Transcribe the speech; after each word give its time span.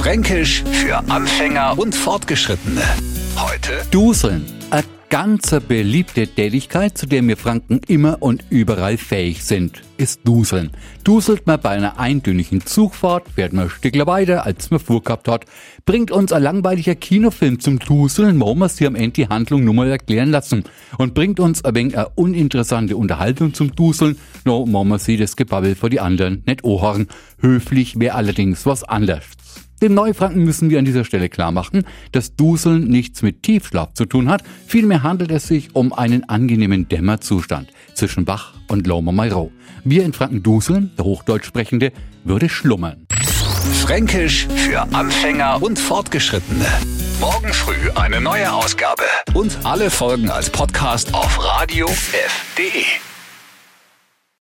Fränkisch 0.00 0.64
für 0.64 0.96
Anfänger 1.10 1.78
und 1.78 1.94
Fortgeschrittene. 1.94 2.80
Heute 3.36 3.82
Duseln. 3.90 4.46
Eine 4.70 4.84
ganz 5.10 5.54
beliebte 5.68 6.26
Tätigkeit, 6.26 6.96
zu 6.96 7.04
der 7.04 7.22
wir 7.28 7.36
Franken 7.36 7.82
immer 7.86 8.16
und 8.20 8.42
überall 8.48 8.96
fähig 8.96 9.44
sind, 9.44 9.82
ist 9.98 10.20
Duseln. 10.24 10.70
Duselt 11.04 11.46
man 11.46 11.60
bei 11.60 11.68
einer 11.68 12.00
eintönigen 12.00 12.64
Zugfahrt, 12.64 13.28
fährt 13.34 13.52
man 13.52 13.64
ein 13.64 13.70
Stückler 13.70 14.06
weiter, 14.06 14.46
als 14.46 14.70
man 14.70 14.80
vorgehabt 14.80 15.28
hat. 15.28 15.44
Bringt 15.84 16.10
uns 16.10 16.32
ein 16.32 16.44
langweiliger 16.44 16.94
Kinofilm 16.94 17.60
zum 17.60 17.78
Duseln, 17.78 18.40
wo 18.40 18.54
wir 18.54 18.70
sie 18.70 18.86
am 18.86 18.94
Ende 18.94 19.10
die 19.10 19.28
Handlung 19.28 19.64
nur 19.64 19.74
mal 19.74 19.90
erklären 19.90 20.30
lassen. 20.30 20.64
Und 20.96 21.12
bringt 21.12 21.40
uns 21.40 21.62
ein 21.62 21.74
wenig 21.74 21.98
eine 21.98 22.08
uninteressante 22.14 22.96
Unterhaltung 22.96 23.52
zum 23.52 23.76
Duseln, 23.76 24.16
no, 24.46 24.64
wo 24.66 24.82
wir 24.82 24.98
sie 24.98 25.18
das 25.18 25.36
Gebabbel 25.36 25.74
vor 25.74 25.90
die 25.90 26.00
anderen 26.00 26.42
nicht 26.46 26.64
ohren. 26.64 27.08
Höflich 27.38 28.00
wäre 28.00 28.14
allerdings 28.14 28.64
was 28.64 28.82
anderes. 28.82 29.26
Dem 29.82 29.94
Neufranken 29.94 30.44
müssen 30.44 30.68
wir 30.68 30.78
an 30.78 30.84
dieser 30.84 31.04
Stelle 31.04 31.28
klar 31.28 31.52
machen, 31.52 31.84
dass 32.12 32.36
Duseln 32.36 32.88
nichts 32.88 33.22
mit 33.22 33.42
Tiefschlaf 33.42 33.94
zu 33.94 34.04
tun 34.04 34.28
hat. 34.28 34.42
Vielmehr 34.66 35.02
handelt 35.02 35.30
es 35.30 35.48
sich 35.48 35.74
um 35.74 35.92
einen 35.92 36.28
angenehmen 36.28 36.88
Dämmerzustand 36.88 37.70
zwischen 37.94 38.26
Bach 38.26 38.54
und 38.68 38.86
Lomer 38.86 39.50
Wir 39.84 40.04
in 40.04 40.12
Franken 40.12 40.42
duseln, 40.42 40.90
der 40.98 41.06
Hochdeutsch 41.06 41.46
sprechende, 41.46 41.92
würde 42.24 42.48
schlummern. 42.48 43.06
Fränkisch 43.80 44.46
für 44.54 44.82
Anfänger 44.92 45.62
und 45.62 45.78
Fortgeschrittene. 45.78 46.66
Morgen 47.20 47.52
früh 47.52 47.90
eine 47.94 48.20
neue 48.20 48.52
Ausgabe. 48.52 49.02
Und 49.34 49.58
alle 49.64 49.90
Folgen 49.90 50.30
als 50.30 50.50
Podcast 50.50 51.14
auf 51.14 51.38
radiof.de. 51.42 53.09